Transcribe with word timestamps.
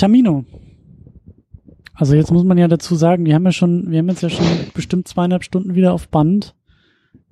Tamino. 0.00 0.46
Also 1.92 2.14
jetzt 2.14 2.32
muss 2.32 2.44
man 2.44 2.56
ja 2.56 2.68
dazu 2.68 2.94
sagen, 2.94 3.26
wir 3.26 3.34
haben 3.34 3.44
ja 3.44 3.52
schon, 3.52 3.90
wir 3.90 3.98
haben 3.98 4.08
jetzt 4.08 4.22
ja 4.22 4.30
schon 4.30 4.46
bestimmt 4.72 5.06
zweieinhalb 5.06 5.44
Stunden 5.44 5.74
wieder 5.74 5.92
auf 5.92 6.08
Band. 6.08 6.54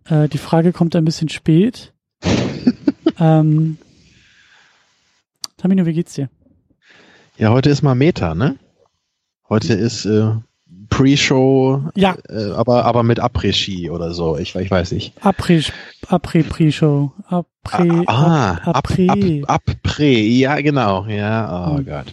Äh, 0.05 0.29
die 0.29 0.37
Frage 0.37 0.75
kommt 0.75 0.95
ein 0.95 1.07
bisschen 1.07 1.31
spät. 1.31 1.95
ähm, 3.19 3.79
Tamino, 5.57 5.87
wie 5.87 5.95
geht's 5.95 6.13
dir? 6.13 6.29
Ja, 7.39 7.53
heute 7.53 7.71
ist 7.71 7.81
mal 7.81 7.95
Meta, 7.95 8.35
ne? 8.35 8.59
Heute 9.49 9.73
ist 9.73 10.05
äh, 10.05 10.35
Pre-Show, 10.99 11.91
ja. 11.95 12.17
Äh, 12.29 12.51
aber, 12.51 12.85
aber 12.85 13.05
mit 13.05 13.21
Après-Ski 13.21 13.89
oder 13.89 14.13
so. 14.15 14.37
Ich, 14.37 14.57
ich 14.57 14.71
weiß 14.71 14.91
nicht. 14.93 15.13
Après, 15.21 15.63
Après. 16.09 16.45
Après, 17.29 18.05
ah, 18.07 18.59
ah 18.65 18.71
Après. 18.73 19.43
Après, 19.47 20.21
ja, 20.27 20.61
genau. 20.61 21.07
Ja, 21.07 21.69
oh 21.71 21.79
hm. 21.79 21.87
Gott. 21.87 22.07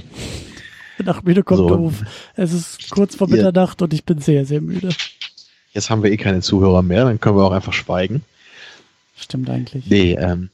Nach 1.04 1.24
müde 1.24 1.42
kommt 1.44 1.58
so. 1.58 1.68
doof. 1.68 2.04
Es 2.36 2.54
ist 2.54 2.92
kurz 2.92 3.16
vor 3.16 3.28
Mitternacht 3.28 3.82
ja. 3.82 3.86
und 3.86 3.94
ich 3.94 4.06
bin 4.06 4.20
sehr, 4.20 4.46
sehr 4.46 4.62
müde. 4.62 4.90
Jetzt 5.74 5.90
haben 5.90 6.04
wir 6.04 6.12
eh 6.12 6.18
keine 6.18 6.42
Zuhörer 6.42 6.84
mehr, 6.84 7.06
dann 7.06 7.20
können 7.20 7.38
wir 7.38 7.44
auch 7.44 7.52
einfach 7.52 7.74
schweigen. 7.74 8.24
Stimmt 9.18 9.50
eigentlich. 9.50 9.88
Nee, 9.88 10.14
ähm, 10.14 10.50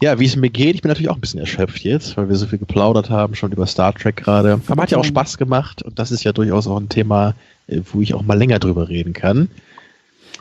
ja, 0.00 0.18
wie 0.20 0.26
es 0.26 0.36
mir 0.36 0.50
geht, 0.50 0.76
ich 0.76 0.82
bin 0.82 0.90
natürlich 0.90 1.10
auch 1.10 1.16
ein 1.16 1.20
bisschen 1.20 1.40
erschöpft 1.40 1.82
jetzt, 1.82 2.16
weil 2.16 2.28
wir 2.28 2.36
so 2.36 2.46
viel 2.46 2.58
geplaudert 2.58 3.10
haben, 3.10 3.34
schon 3.34 3.52
über 3.52 3.66
Star 3.66 3.92
Trek 3.92 4.16
gerade. 4.16 4.60
Aber 4.68 4.82
hat 4.82 4.90
ja 4.90 4.98
auch 4.98 5.04
Spaß 5.04 5.38
gemacht 5.38 5.82
und 5.82 5.98
das 5.98 6.12
ist 6.12 6.24
ja 6.24 6.32
durchaus 6.32 6.68
auch 6.68 6.78
ein 6.78 6.88
Thema, 6.88 7.34
äh, 7.66 7.80
wo 7.92 8.00
ich 8.00 8.14
auch 8.14 8.22
mal 8.22 8.38
länger 8.38 8.58
drüber 8.58 8.88
reden 8.88 9.12
kann. 9.12 9.48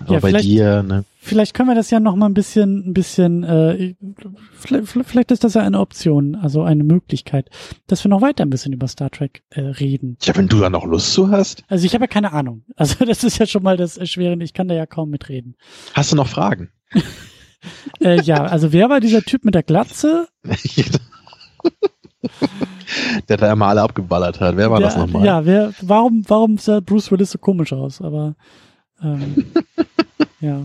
Aber 0.01 0.13
ja, 0.13 0.19
bei 0.19 0.31
dir, 0.33 0.83
ne? 0.83 1.05
Vielleicht 1.19 1.55
können 1.55 1.69
wir 1.69 1.75
das 1.75 1.89
ja 1.89 1.99
noch 1.99 2.15
mal 2.15 2.27
ein 2.27 2.35
bisschen, 2.35 2.89
ein 2.89 2.93
bisschen, 2.93 3.43
äh, 3.43 3.95
vielleicht, 4.53 4.89
vielleicht 5.07 5.31
ist 5.31 5.43
das 5.43 5.55
ja 5.55 5.63
eine 5.63 5.79
Option, 5.79 6.35
also 6.35 6.61
eine 6.61 6.83
Möglichkeit, 6.83 7.49
dass 7.87 8.03
wir 8.03 8.09
noch 8.09 8.21
weiter 8.21 8.45
ein 8.45 8.51
bisschen 8.51 8.73
über 8.73 8.87
Star 8.87 9.09
Trek 9.09 9.41
äh, 9.49 9.61
reden. 9.61 10.17
Ja, 10.21 10.35
wenn 10.35 10.47
du 10.47 10.59
da 10.59 10.69
noch 10.69 10.85
Lust 10.85 11.13
zu 11.13 11.29
hast. 11.29 11.63
Also 11.67 11.85
ich 11.85 11.95
habe 11.95 12.03
ja 12.03 12.07
keine 12.07 12.31
Ahnung. 12.31 12.63
Also 12.75 13.05
das 13.05 13.23
ist 13.23 13.39
ja 13.39 13.47
schon 13.47 13.63
mal 13.63 13.75
das 13.75 13.97
Erschwerende. 13.97 14.45
Ich 14.45 14.53
kann 14.53 14.67
da 14.67 14.75
ja 14.75 14.85
kaum 14.85 15.09
mitreden. 15.09 15.55
Hast 15.95 16.11
du 16.11 16.15
noch 16.15 16.27
Fragen? 16.27 16.69
äh, 18.01 18.21
ja, 18.21 18.43
also 18.43 18.71
wer 18.71 18.89
war 18.89 18.99
dieser 18.99 19.21
Typ 19.21 19.45
mit 19.45 19.55
der 19.55 19.63
Glatze? 19.63 20.27
der 23.29 23.37
da 23.37 23.51
immer 23.51 23.67
alle 23.67 23.81
abgeballert 23.81 24.39
hat. 24.39 24.57
Wer 24.57 24.71
war 24.71 24.79
der, 24.79 24.87
das 24.89 24.97
nochmal? 24.97 25.25
Ja, 25.25 25.45
wer, 25.45 25.73
warum, 25.81 26.23
warum 26.27 26.57
sah 26.57 26.79
Bruce 26.79 27.11
Willis 27.11 27.31
so 27.31 27.37
komisch 27.37 27.73
aus? 27.73 28.01
Aber 28.01 28.35
ähm, 29.01 29.45
ja. 30.39 30.61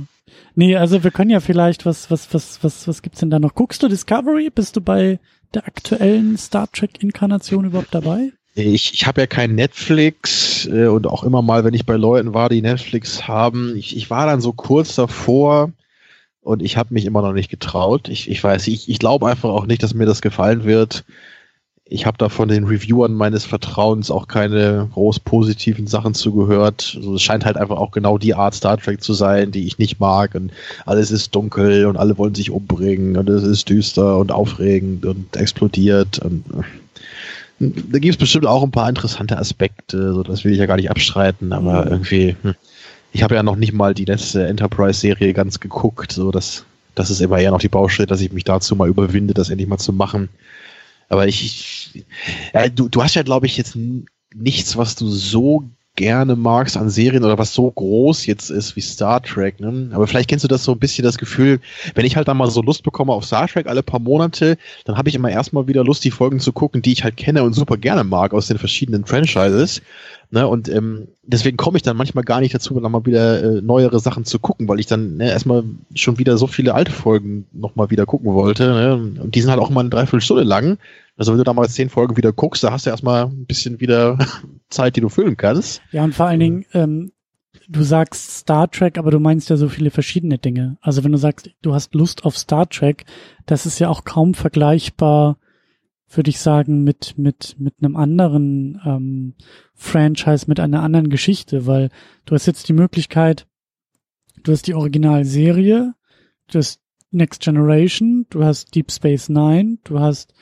Nee, 0.55 0.77
also 0.77 1.03
wir 1.03 1.11
können 1.11 1.31
ja 1.31 1.41
vielleicht, 1.41 1.87
was, 1.87 2.11
was, 2.11 2.33
was, 2.33 2.63
was, 2.63 2.87
was 2.87 3.03
gibt's 3.03 3.21
denn 3.21 3.31
da 3.31 3.39
noch? 3.39 3.55
Guckst 3.55 3.83
du 3.83 3.89
Discovery? 3.89 4.51
Bist 4.51 4.77
du 4.77 4.81
bei 4.81 5.19
der 5.55 5.67
aktuellen 5.67 6.37
Star 6.37 6.71
Trek-Inkarnation 6.71 7.65
überhaupt 7.65 7.95
dabei? 7.95 8.33
Ich, 8.55 8.93
ich 8.93 9.07
habe 9.07 9.23
ja 9.23 9.27
kein 9.27 9.55
Netflix 9.55 10.67
äh, 10.67 10.87
und 10.87 11.07
auch 11.07 11.25
immer 11.25 11.41
mal, 11.41 11.65
wenn 11.65 11.73
ich 11.73 11.87
bei 11.87 11.97
Leuten 11.97 12.35
war, 12.35 12.51
die 12.51 12.61
Netflix 12.61 13.27
haben, 13.27 13.77
ich, 13.77 13.97
ich 13.97 14.11
war 14.11 14.27
dann 14.27 14.43
so 14.43 14.53
kurz 14.53 14.95
davor, 14.95 15.73
und 16.43 16.61
ich 16.63 16.77
habe 16.77 16.93
mich 16.93 17.05
immer 17.05 17.23
noch 17.23 17.33
nicht 17.33 17.51
getraut. 17.51 18.09
Ich, 18.09 18.29
ich 18.29 18.43
weiß, 18.43 18.67
ich, 18.67 18.89
ich 18.89 18.99
glaube 18.99 19.29
einfach 19.29 19.51
auch 19.51 19.67
nicht, 19.67 19.83
dass 19.83 19.95
mir 19.95 20.07
das 20.07 20.23
gefallen 20.23 20.65
wird. 20.65 21.05
Ich 21.85 22.07
habe 22.07 22.17
da 22.17 22.29
von 22.29 22.49
den 22.49 22.65
Reviewern 22.65 23.13
meines 23.13 23.45
Vertrauens 23.45 24.11
auch 24.11 24.27
keine 24.27 24.89
groß 24.93 25.21
positiven 25.21 25.87
Sachen 25.87 26.15
zugehört. 26.15 26.95
Also 26.97 27.15
es 27.15 27.23
scheint 27.23 27.45
halt 27.45 27.57
einfach 27.57 27.77
auch 27.77 27.91
genau 27.91 28.19
die 28.19 28.35
Art 28.35 28.55
Star 28.55 28.79
Trek 28.79 29.03
zu 29.03 29.13
sein, 29.13 29.53
die 29.53 29.67
ich 29.67 29.79
nicht 29.79 30.01
mag. 30.01 30.35
Und 30.35 30.53
alles 30.87 31.11
ist 31.11 31.35
dunkel 31.35 31.87
und 31.87 31.97
alle 31.97 32.19
wollen 32.19 32.35
sich 32.35 32.51
umbringen 32.51 33.17
und 33.17 33.29
es 33.29 33.45
ist 33.45 33.69
düster 33.69 34.19
und 34.19 34.33
aufregend 34.33 35.05
und 35.07 35.37
explodiert. 35.37 36.19
Und 36.19 36.45
äh, 37.61 37.71
da 37.91 37.99
gibt 37.99 38.15
es 38.15 38.19
bestimmt 38.19 38.47
auch 38.47 38.63
ein 38.63 38.71
paar 38.71 38.89
interessante 38.89 39.39
Aspekte, 39.39 40.15
so 40.15 40.23
das 40.23 40.45
will 40.45 40.53
ich 40.53 40.59
ja 40.59 40.67
gar 40.67 40.77
nicht 40.77 40.91
abstreiten, 40.91 41.53
aber 41.53 41.85
mhm. 41.85 41.91
irgendwie. 41.91 42.37
Hm 42.43 42.55
ich 43.13 43.23
habe 43.23 43.35
ja 43.35 43.43
noch 43.43 43.57
nicht 43.57 43.73
mal 43.73 43.95
die 43.95 44.05
letzte 44.05 44.47
Enterprise-Serie 44.47 45.33
ganz 45.35 45.61
geguckt. 45.61 46.13
So, 46.13 46.31
das, 46.31 46.65
das 46.95 47.11
ist 47.11 47.21
immer 47.21 47.39
eher 47.39 47.51
noch 47.51 47.61
die 47.61 47.69
Baustelle, 47.69 48.07
dass 48.07 48.21
ich 48.21 48.33
mich 48.33 48.45
dazu 48.45 48.75
mal 48.75 48.89
überwinde, 48.89 49.35
das 49.35 49.51
endlich 49.51 49.69
mal 49.69 49.79
zu 49.79 49.93
machen. 49.93 50.31
Aber 51.09 51.27
ich, 51.29 51.93
ich 51.95 52.05
ja, 52.55 52.69
du, 52.69 52.89
du 52.89 53.03
hast 53.03 53.15
ja, 53.15 53.23
glaube 53.23 53.47
ich, 53.47 53.57
jetzt 53.59 53.77
nichts, 54.35 54.77
was 54.77 54.97
du 54.97 55.09
so 55.09 55.65
gerne 55.95 56.37
magst 56.37 56.77
an 56.77 56.89
Serien 56.89 57.25
oder 57.25 57.39
was 57.39 57.53
so 57.53 57.71
groß 57.71 58.25
jetzt 58.27 58.51
ist 58.51 58.77
wie 58.77 58.81
Star 58.81 59.23
Trek, 59.23 59.61
ne? 59.61 59.91
Aber 59.93 60.07
vielleicht 60.07 60.29
kennst 60.29 60.43
du 60.43 60.49
das 60.49 60.65
so 60.65 60.73
ein 60.73 60.79
bisschen 60.79 61.05
das 61.05 61.19
Gefühl, 61.19 61.61
wenn 61.95 62.07
ich 62.07 62.17
halt 62.17 62.29
dann 62.29 62.39
mal 62.39 62.51
so 62.51 62.63
Lust 62.63 62.83
bekomme 62.83 63.13
auf 63.13 63.25
Star 63.25 63.47
Trek 63.47 63.67
alle 63.67 63.83
paar 63.83 64.01
Monate, 64.01 64.57
dann 64.85 64.97
habe 64.97 65.11
ich 65.11 65.15
immer 65.15 65.31
erstmal 65.31 65.69
wieder 65.69 65.85
Lust, 65.85 66.05
die 66.05 66.11
Folgen 66.11 66.41
zu 66.41 66.53
gucken, 66.53 66.81
die 66.81 66.93
ich 66.93 67.05
halt 67.05 67.17
kenne 67.17 67.43
und 67.43 67.53
super 67.53 67.77
gerne 67.77 68.05
mag 68.05 68.33
aus 68.33 68.47
den 68.47 68.59
verschiedenen 68.59 69.05
Franchises. 69.05 69.83
Ne, 70.31 70.49
und 70.49 70.71
ähm, 70.71 71.09
deswegen 71.23 71.59
komme 71.59 71.77
ich 71.77 71.83
dann 71.83 71.99
manchmal 71.99 72.25
gar 72.25 72.41
nicht 72.41 72.55
dazu, 72.55 72.73
nochmal 72.81 73.05
wieder 73.05 73.43
äh, 73.43 73.61
neuere 73.61 74.01
Sachen 74.01 74.25
zu 74.25 74.39
gucken, 74.39 74.67
weil 74.67 74.81
ich 74.81 74.87
dann 74.87 75.19
ne, 75.19 75.29
erstmal 75.29 75.63
schon 75.95 76.19
wieder 76.19 76.39
so 76.39 76.47
viele 76.47 76.73
alte 76.73 76.91
Folgen 76.91 77.45
nochmal 77.53 77.91
wieder 77.91 78.07
gucken 78.07 78.33
wollte. 78.33 78.65
Ne? 78.65 78.95
Und 79.23 79.35
die 79.35 79.43
sind 79.43 79.51
halt 79.51 79.61
auch 79.61 79.69
immer 79.69 79.81
eine 79.81 79.91
Dreiviertelstunde 79.91 80.43
lang. 80.43 80.79
Also 81.17 81.33
wenn 81.33 81.39
du 81.39 81.45
da 81.45 81.53
mal 81.53 81.69
zehn 81.69 81.89
Folgen 81.89 82.17
wieder 82.17 82.33
guckst, 82.33 82.65
da 82.65 82.73
hast 82.73 82.87
du 82.87 82.91
erstmal 82.91 83.27
ein 83.27 83.47
bisschen 83.47 83.81
wieder 83.81 84.19
Zeit, 84.71 84.97
die 84.97 85.01
du 85.01 85.09
füllen 85.09 85.37
kannst. 85.37 85.83
Ja, 85.93 86.05
und 86.05 86.15
vor 86.15 86.27
allen 86.27 86.41
Dingen, 86.41 86.65
ähm, 86.73 87.13
du 87.69 87.83
sagst 87.83 88.39
Star 88.39 88.71
Trek, 88.71 88.99
aber 88.99 89.11
du 89.11 89.21
meinst 89.21 89.51
ja 89.51 89.57
so 89.57 89.69
viele 89.69 89.91
verschiedene 89.91 90.39
Dinge. 90.39 90.79
Also 90.81 91.05
wenn 91.05 91.13
du 91.13 91.19
sagst, 91.19 91.51
du 91.63 91.75
hast 91.75 91.95
Lust 91.95 92.25
auf 92.25 92.37
Star 92.37 92.69
Trek, 92.69 93.05
das 93.47 93.67
ist 93.67 93.79
ja 93.79 93.89
auch 93.89 94.05
kaum 94.05 94.35
vergleichbar 94.35 95.37
würde 96.17 96.31
ich 96.31 96.41
sagen, 96.41 96.85
mit, 96.85 97.17
mit, 97.19 97.57
mit 97.59 97.75
einem 97.81 97.97
anderen 97.97 98.81
ähm, 98.85 99.35
Franchise, 99.75 100.47
mit 100.49 100.61
einer 100.61 100.83
anderen 100.83 101.11
Geschichte, 101.11 101.67
weil 101.67 101.91
du 102.25 102.35
hast 102.35 102.47
jetzt 102.47 102.69
die 102.69 102.75
Möglichkeit, 102.75 103.47
du 104.43 104.53
hast 104.53 104.67
die 104.67 104.75
Originalserie, 104.75 105.95
du 106.51 106.59
hast 106.59 106.81
Next 107.11 107.43
Generation, 107.43 108.27
du 108.31 108.45
hast 108.45 108.75
Deep 108.75 108.91
Space 108.91 109.29
Nine, 109.29 109.79
du 109.85 110.01
hast 110.01 110.35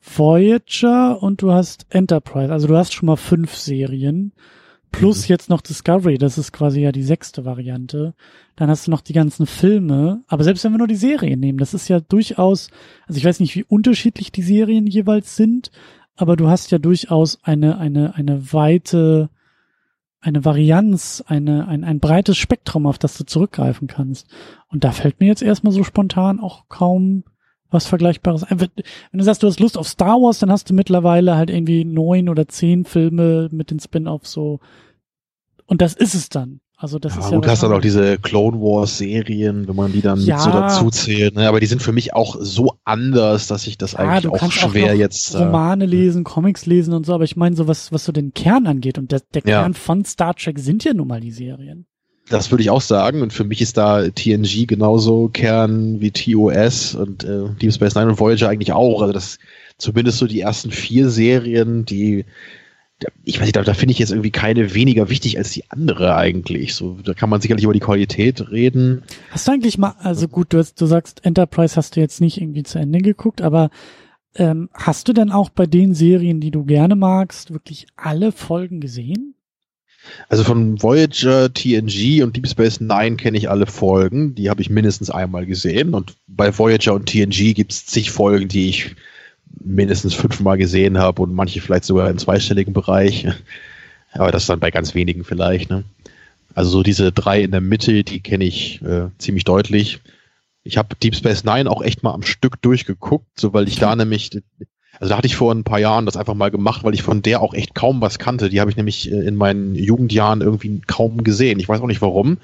Voyager 0.00 1.22
und 1.22 1.42
du 1.42 1.52
hast 1.52 1.86
Enterprise. 1.90 2.52
Also 2.52 2.68
du 2.68 2.76
hast 2.76 2.92
schon 2.92 3.06
mal 3.06 3.16
fünf 3.16 3.54
Serien 3.54 4.32
Plus 4.90 5.24
mhm. 5.24 5.32
jetzt 5.32 5.50
noch 5.50 5.60
Discovery, 5.60 6.18
das 6.18 6.38
ist 6.38 6.52
quasi 6.52 6.80
ja 6.80 6.92
die 6.92 7.02
sechste 7.02 7.44
Variante. 7.44 8.14
Dann 8.56 8.70
hast 8.70 8.86
du 8.86 8.90
noch 8.90 9.00
die 9.00 9.12
ganzen 9.12 9.46
Filme. 9.46 10.22
Aber 10.26 10.44
selbst 10.44 10.64
wenn 10.64 10.72
wir 10.72 10.78
nur 10.78 10.86
die 10.86 10.96
Serien 10.96 11.40
nehmen, 11.40 11.58
das 11.58 11.74
ist 11.74 11.88
ja 11.88 12.00
durchaus, 12.00 12.70
also 13.06 13.18
ich 13.18 13.24
weiß 13.24 13.40
nicht, 13.40 13.54
wie 13.54 13.64
unterschiedlich 13.64 14.32
die 14.32 14.42
Serien 14.42 14.86
jeweils 14.86 15.36
sind, 15.36 15.70
aber 16.16 16.36
du 16.36 16.48
hast 16.48 16.70
ja 16.70 16.78
durchaus 16.78 17.38
eine, 17.44 17.78
eine, 17.78 18.14
eine 18.14 18.52
weite, 18.52 19.30
eine 20.20 20.44
Varianz, 20.44 21.22
eine, 21.26 21.68
ein, 21.68 21.84
ein 21.84 22.00
breites 22.00 22.36
Spektrum, 22.36 22.86
auf 22.86 22.98
das 22.98 23.16
du 23.16 23.24
zurückgreifen 23.24 23.86
kannst. 23.86 24.26
Und 24.68 24.84
da 24.84 24.90
fällt 24.90 25.20
mir 25.20 25.26
jetzt 25.26 25.42
erstmal 25.42 25.72
so 25.72 25.84
spontan 25.84 26.40
auch 26.40 26.68
kaum 26.68 27.24
was 27.70 27.86
Vergleichbares 27.86 28.44
ein. 28.44 28.60
Wenn 28.60 28.68
du 29.12 29.24
sagst, 29.24 29.42
du 29.42 29.46
hast 29.46 29.60
Lust 29.60 29.76
auf 29.76 29.88
Star 29.88 30.16
Wars, 30.20 30.38
dann 30.38 30.50
hast 30.50 30.70
du 30.70 30.74
mittlerweile 30.74 31.36
halt 31.36 31.50
irgendwie 31.50 31.84
neun 31.84 32.28
oder 32.28 32.48
zehn 32.48 32.84
Filme 32.84 33.48
mit 33.52 33.70
den 33.70 33.80
Spin-offs 33.80 34.32
so. 34.32 34.60
Und 35.66 35.82
das 35.82 35.94
ist 35.94 36.14
es 36.14 36.28
dann. 36.28 36.60
Also 36.80 37.00
das 37.00 37.16
ja, 37.16 37.20
ist 37.20 37.32
ja. 37.32 37.38
Du 37.40 37.48
hast 37.48 37.62
dann 37.64 37.72
auch 37.72 37.80
diese 37.80 38.18
Clone 38.18 38.60
Wars 38.60 38.98
Serien, 38.98 39.66
wenn 39.66 39.74
man 39.74 39.92
die 39.92 40.00
dann 40.00 40.20
ja. 40.20 40.36
mit 40.36 40.44
so 40.44 40.50
dazu 40.52 40.90
zählt. 40.90 41.34
Ne? 41.34 41.48
Aber 41.48 41.58
die 41.58 41.66
sind 41.66 41.82
für 41.82 41.90
mich 41.90 42.14
auch 42.14 42.36
so 42.38 42.74
anders, 42.84 43.48
dass 43.48 43.66
ich 43.66 43.78
das 43.78 43.92
ja, 43.92 43.98
eigentlich 43.98 44.32
auch 44.32 44.52
schwer 44.52 44.92
auch 44.92 44.96
jetzt. 44.96 45.34
Äh, 45.34 45.38
Romane 45.38 45.84
äh, 45.84 45.88
lesen, 45.88 46.22
Comics 46.22 46.66
lesen 46.66 46.94
und 46.94 47.04
so. 47.04 47.14
Aber 47.14 47.24
ich 47.24 47.36
meine 47.36 47.56
so 47.56 47.66
was, 47.66 47.92
was 47.92 48.04
so 48.04 48.12
den 48.12 48.32
Kern 48.32 48.68
angeht. 48.68 48.96
Und 48.96 49.10
der, 49.10 49.22
der 49.34 49.42
Kern 49.42 49.74
von 49.74 50.04
Star 50.04 50.36
Trek 50.36 50.60
sind 50.60 50.84
ja 50.84 50.94
nun 50.94 51.08
mal 51.08 51.20
die 51.20 51.32
Serien. 51.32 51.86
Das 52.30 52.50
würde 52.50 52.62
ich 52.62 52.70
auch 52.70 52.80
sagen. 52.80 53.22
Und 53.22 53.32
für 53.32 53.44
mich 53.44 53.60
ist 53.60 53.76
da 53.76 54.08
TNG 54.08 54.66
genauso 54.66 55.28
Kern 55.28 56.00
wie 56.00 56.10
TOS 56.10 56.94
und 56.94 57.24
äh, 57.24 57.48
Deep 57.60 57.72
Space 57.72 57.94
Nine 57.94 58.08
und 58.08 58.20
Voyager 58.20 58.48
eigentlich 58.48 58.72
auch. 58.72 59.00
Also 59.00 59.12
das 59.12 59.38
zumindest 59.78 60.18
so 60.18 60.26
die 60.26 60.40
ersten 60.40 60.70
vier 60.70 61.08
Serien, 61.08 61.84
die 61.84 62.24
ich 63.22 63.38
weiß 63.38 63.46
nicht, 63.46 63.56
da, 63.56 63.62
da 63.62 63.74
finde 63.74 63.92
ich 63.92 63.98
jetzt 63.98 64.10
irgendwie 64.10 64.30
keine 64.30 64.74
weniger 64.74 65.08
wichtig 65.08 65.38
als 65.38 65.52
die 65.52 65.70
andere 65.70 66.16
eigentlich. 66.16 66.74
So, 66.74 66.98
da 67.04 67.14
kann 67.14 67.30
man 67.30 67.40
sicherlich 67.40 67.64
über 67.64 67.72
die 67.72 67.80
Qualität 67.80 68.50
reden. 68.50 69.02
Hast 69.30 69.46
du 69.46 69.52
eigentlich 69.52 69.78
mal, 69.78 69.94
also 70.00 70.26
gut, 70.26 70.52
du, 70.52 70.58
hast, 70.58 70.80
du 70.80 70.86
sagst, 70.86 71.24
Enterprise 71.24 71.76
hast 71.76 71.94
du 71.94 72.00
jetzt 72.00 72.20
nicht 72.20 72.40
irgendwie 72.40 72.64
zu 72.64 72.78
Ende 72.78 72.98
geguckt, 72.98 73.40
aber 73.40 73.70
ähm, 74.34 74.68
hast 74.74 75.06
du 75.08 75.12
denn 75.12 75.30
auch 75.30 75.50
bei 75.50 75.66
den 75.66 75.94
Serien, 75.94 76.40
die 76.40 76.50
du 76.50 76.64
gerne 76.64 76.96
magst, 76.96 77.52
wirklich 77.52 77.86
alle 77.96 78.32
Folgen 78.32 78.80
gesehen? 78.80 79.34
Also 80.28 80.44
von 80.44 80.82
Voyager, 80.82 81.52
TNG 81.52 82.22
und 82.22 82.36
Deep 82.36 82.48
Space 82.48 82.80
Nine 82.80 83.16
kenne 83.16 83.38
ich 83.38 83.50
alle 83.50 83.66
Folgen. 83.66 84.34
Die 84.34 84.50
habe 84.50 84.60
ich 84.60 84.70
mindestens 84.70 85.10
einmal 85.10 85.46
gesehen. 85.46 85.94
Und 85.94 86.14
bei 86.26 86.56
Voyager 86.56 86.94
und 86.94 87.06
TNG 87.06 87.54
gibt 87.54 87.72
es 87.72 87.86
zig 87.86 88.10
Folgen, 88.10 88.48
die 88.48 88.68
ich 88.68 88.94
mindestens 89.60 90.14
fünfmal 90.14 90.58
gesehen 90.58 90.98
habe 90.98 91.22
und 91.22 91.34
manche 91.34 91.60
vielleicht 91.60 91.84
sogar 91.84 92.10
im 92.10 92.18
zweistelligen 92.18 92.72
Bereich. 92.72 93.26
Aber 94.12 94.32
das 94.32 94.46
dann 94.46 94.60
bei 94.60 94.70
ganz 94.70 94.94
wenigen 94.94 95.24
vielleicht. 95.24 95.70
Ne? 95.70 95.84
Also 96.54 96.70
so 96.70 96.82
diese 96.82 97.12
drei 97.12 97.42
in 97.42 97.50
der 97.50 97.60
Mitte, 97.60 98.04
die 98.04 98.20
kenne 98.20 98.44
ich 98.44 98.82
äh, 98.82 99.08
ziemlich 99.18 99.44
deutlich. 99.44 100.00
Ich 100.64 100.76
habe 100.76 100.96
Deep 100.96 101.14
Space 101.14 101.44
Nine 101.44 101.70
auch 101.70 101.82
echt 101.82 102.02
mal 102.02 102.12
am 102.12 102.22
Stück 102.22 102.60
durchgeguckt, 102.62 103.38
so 103.38 103.52
weil 103.52 103.68
ich 103.68 103.76
da 103.76 103.94
nämlich 103.94 104.30
Also 105.00 105.10
da 105.10 105.18
hatte 105.18 105.26
ich 105.26 105.36
vor 105.36 105.54
ein 105.54 105.64
paar 105.64 105.78
Jahren 105.78 106.06
das 106.06 106.16
einfach 106.16 106.34
mal 106.34 106.50
gemacht, 106.50 106.84
weil 106.84 106.94
ich 106.94 107.02
von 107.02 107.22
der 107.22 107.40
auch 107.40 107.54
echt 107.54 107.74
kaum 107.74 108.00
was 108.00 108.18
kannte. 108.18 108.48
Die 108.48 108.60
habe 108.60 108.70
ich 108.70 108.76
nämlich 108.76 109.10
äh, 109.10 109.26
in 109.26 109.36
meinen 109.36 109.74
Jugendjahren 109.74 110.40
irgendwie 110.40 110.80
kaum 110.86 111.24
gesehen. 111.24 111.60
Ich 111.60 111.68
weiß 111.68 111.80
auch 111.80 111.86
nicht 111.86 112.02
warum, 112.02 112.38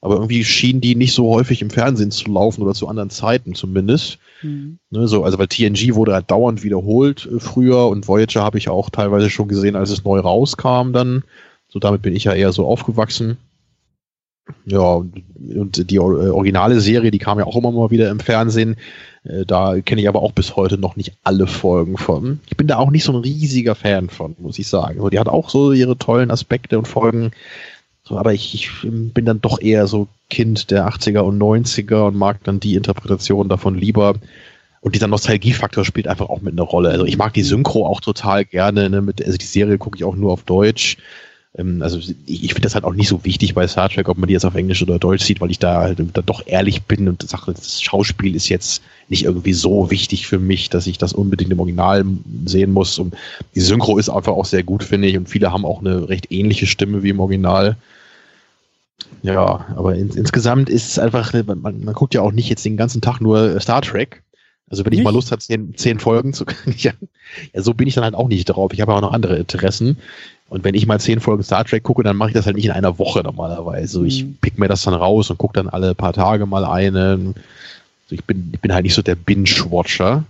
aber 0.00 0.14
irgendwie 0.14 0.44
schien 0.44 0.80
die 0.80 0.94
nicht 0.94 1.14
so 1.14 1.28
häufig 1.28 1.62
im 1.62 1.70
Fernsehen 1.70 2.10
zu 2.10 2.30
laufen 2.30 2.62
oder 2.62 2.74
zu 2.74 2.88
anderen 2.88 3.10
Zeiten 3.10 3.54
zumindest. 3.54 4.18
Mhm. 4.42 4.78
Ne, 4.90 5.06
so, 5.06 5.24
also 5.24 5.38
weil 5.38 5.48
TNG 5.48 5.94
wurde 5.94 6.14
halt 6.14 6.30
dauernd 6.30 6.62
wiederholt 6.62 7.28
äh, 7.30 7.38
früher 7.38 7.86
und 7.88 8.08
Voyager 8.08 8.42
habe 8.42 8.58
ich 8.58 8.68
auch 8.68 8.90
teilweise 8.90 9.30
schon 9.30 9.48
gesehen, 9.48 9.76
als 9.76 9.90
es 9.90 10.04
neu 10.04 10.18
rauskam 10.20 10.92
dann. 10.92 11.22
So 11.68 11.78
damit 11.78 12.02
bin 12.02 12.16
ich 12.16 12.24
ja 12.24 12.32
eher 12.32 12.52
so 12.52 12.66
aufgewachsen. 12.66 13.36
Ja, 14.66 14.80
und 14.80 15.90
die 15.90 15.96
äh, 15.96 15.98
originale 15.98 16.80
Serie, 16.80 17.10
die 17.10 17.18
kam 17.18 17.38
ja 17.38 17.46
auch 17.46 17.56
immer 17.56 17.72
mal 17.72 17.90
wieder 17.90 18.10
im 18.10 18.20
Fernsehen. 18.20 18.76
Äh, 19.24 19.44
da 19.46 19.80
kenne 19.80 20.00
ich 20.00 20.08
aber 20.08 20.22
auch 20.22 20.32
bis 20.32 20.56
heute 20.56 20.78
noch 20.78 20.96
nicht 20.96 21.12
alle 21.24 21.46
Folgen 21.46 21.96
von. 21.96 22.40
Ich 22.48 22.56
bin 22.56 22.66
da 22.66 22.76
auch 22.78 22.90
nicht 22.90 23.04
so 23.04 23.12
ein 23.12 23.22
riesiger 23.22 23.74
Fan 23.74 24.08
von, 24.08 24.36
muss 24.38 24.58
ich 24.58 24.68
sagen. 24.68 24.98
Also 24.98 25.10
die 25.10 25.18
hat 25.18 25.28
auch 25.28 25.50
so 25.50 25.72
ihre 25.72 25.96
tollen 25.96 26.30
Aspekte 26.30 26.78
und 26.78 26.88
Folgen. 26.88 27.32
Aber 28.08 28.32
ich, 28.32 28.54
ich 28.54 28.70
bin 28.82 29.24
dann 29.24 29.40
doch 29.40 29.60
eher 29.60 29.86
so 29.86 30.08
Kind 30.30 30.70
der 30.70 30.88
80er 30.88 31.20
und 31.20 31.38
90er 31.38 32.08
und 32.08 32.16
mag 32.16 32.42
dann 32.42 32.58
die 32.58 32.74
Interpretation 32.74 33.48
davon 33.48 33.76
lieber. 33.76 34.16
Und 34.80 34.94
dieser 34.94 35.08
Nostalgiefaktor 35.08 35.84
spielt 35.84 36.08
einfach 36.08 36.28
auch 36.28 36.40
mit 36.40 36.54
einer 36.54 36.62
Rolle. 36.62 36.90
Also 36.90 37.04
ich 37.04 37.18
mag 37.18 37.34
die 37.34 37.42
Synchro 37.42 37.86
auch 37.86 38.00
total 38.00 38.44
gerne. 38.44 38.88
Ne? 38.88 39.14
Also 39.24 39.38
die 39.38 39.46
Serie 39.46 39.78
gucke 39.78 39.96
ich 39.96 40.04
auch 40.04 40.16
nur 40.16 40.32
auf 40.32 40.42
Deutsch. 40.42 40.96
Ähm, 41.56 41.82
also 41.82 41.98
ich, 41.98 42.14
finde 42.54 42.62
das 42.62 42.74
halt 42.74 42.84
auch 42.84 42.94
nicht 42.94 43.08
so 43.08 43.24
wichtig 43.24 43.54
bei 43.54 43.66
Star 43.66 43.88
Trek, 43.88 44.08
ob 44.08 44.18
man 44.18 44.28
die 44.28 44.34
jetzt 44.34 44.44
auf 44.44 44.54
Englisch 44.54 44.82
oder 44.82 44.98
Deutsch 44.98 45.24
sieht, 45.24 45.40
weil 45.40 45.50
ich 45.50 45.58
da 45.58 45.80
halt 45.80 45.98
da 46.12 46.22
doch 46.22 46.46
ehrlich 46.46 46.82
bin 46.82 47.08
und 47.08 47.28
sage, 47.28 47.52
das 47.52 47.82
Schauspiel 47.82 48.34
ist 48.34 48.48
jetzt 48.48 48.82
nicht 49.08 49.24
irgendwie 49.24 49.52
so 49.52 49.90
wichtig 49.90 50.26
für 50.26 50.38
mich, 50.38 50.70
dass 50.70 50.86
ich 50.86 50.98
das 50.98 51.12
unbedingt 51.12 51.50
im 51.50 51.60
Original 51.60 52.04
sehen 52.44 52.72
muss. 52.72 52.98
Und 52.98 53.14
die 53.54 53.60
Synchro 53.60 53.98
ist 53.98 54.08
einfach 54.08 54.32
auch 54.32 54.44
sehr 54.44 54.62
gut, 54.62 54.84
finde 54.84 55.08
ich. 55.08 55.16
Und 55.16 55.28
viele 55.28 55.52
haben 55.52 55.64
auch 55.64 55.80
eine 55.80 56.08
recht 56.08 56.30
ähnliche 56.30 56.66
Stimme 56.66 57.02
wie 57.02 57.10
im 57.10 57.20
Original. 57.20 57.76
Ja, 59.22 59.66
aber 59.76 59.96
in, 59.96 60.10
insgesamt 60.10 60.70
ist 60.70 60.88
es 60.88 60.98
einfach, 60.98 61.32
man, 61.44 61.60
man 61.60 61.94
guckt 61.94 62.14
ja 62.14 62.22
auch 62.22 62.32
nicht 62.32 62.48
jetzt 62.48 62.64
den 62.64 62.76
ganzen 62.76 63.00
Tag 63.00 63.20
nur 63.20 63.60
Star 63.60 63.82
Trek. 63.82 64.22
Also 64.70 64.84
wenn 64.84 64.92
ich 64.92 65.02
mal 65.02 65.12
Lust 65.12 65.32
habe, 65.32 65.42
zehn, 65.42 65.76
zehn 65.76 65.98
Folgen 65.98 66.32
zu 66.32 66.44
ja, 66.78 66.92
ja, 67.52 67.62
so 67.62 67.74
bin 67.74 67.88
ich 67.88 67.94
dann 67.94 68.04
halt 68.04 68.14
auch 68.14 68.28
nicht 68.28 68.44
drauf. 68.44 68.72
Ich 68.72 68.80
habe 68.80 68.94
auch 68.94 69.00
noch 69.00 69.12
andere 69.12 69.36
Interessen. 69.36 69.98
Und 70.50 70.64
wenn 70.64 70.74
ich 70.74 70.86
mal 70.86 70.98
zehn 70.98 71.20
Folgen 71.20 71.44
Star 71.44 71.64
Trek 71.64 71.84
gucke, 71.84 72.02
dann 72.02 72.16
mache 72.16 72.30
ich 72.30 72.34
das 72.34 72.44
halt 72.44 72.56
nicht 72.56 72.66
in 72.66 72.72
einer 72.72 72.98
Woche 72.98 73.22
normalerweise. 73.22 74.00
Mhm. 74.00 74.06
Ich 74.06 74.40
pick 74.40 74.58
mir 74.58 74.66
das 74.66 74.82
dann 74.82 74.94
raus 74.94 75.30
und 75.30 75.38
gucke 75.38 75.54
dann 75.54 75.68
alle 75.68 75.94
paar 75.94 76.12
Tage 76.12 76.44
mal 76.44 76.64
einen. 76.64 77.34
Also 78.04 78.16
ich 78.16 78.24
bin, 78.24 78.50
ich 78.52 78.60
bin 78.60 78.74
halt 78.74 78.82
nicht 78.82 78.94
so 78.94 79.00
der 79.00 79.14
Binge-Watcher. 79.14 80.24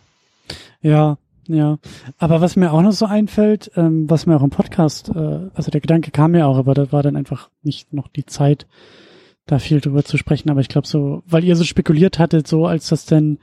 Ja, 0.82 1.16
ja. 1.48 1.78
Aber 2.18 2.42
was 2.42 2.54
mir 2.54 2.70
auch 2.70 2.82
noch 2.82 2.92
so 2.92 3.06
einfällt, 3.06 3.70
ähm, 3.76 4.10
was 4.10 4.26
mir 4.26 4.36
auch 4.36 4.42
im 4.42 4.50
Podcast, 4.50 5.08
äh, 5.08 5.48
also 5.54 5.70
der 5.70 5.80
Gedanke 5.80 6.10
kam 6.10 6.32
mir 6.32 6.46
auch, 6.46 6.58
aber 6.58 6.74
da 6.74 6.92
war 6.92 7.02
dann 7.02 7.16
einfach 7.16 7.48
nicht 7.62 7.94
noch 7.94 8.08
die 8.08 8.26
Zeit, 8.26 8.66
da 9.46 9.58
viel 9.58 9.80
drüber 9.80 10.04
zu 10.04 10.18
sprechen. 10.18 10.50
Aber 10.50 10.60
ich 10.60 10.68
glaube 10.68 10.86
so, 10.86 11.22
weil 11.26 11.44
ihr 11.44 11.56
so 11.56 11.64
spekuliert 11.64 12.18
hattet, 12.18 12.46
so 12.46 12.66
als 12.66 12.90
das 12.90 13.06
denn 13.06 13.38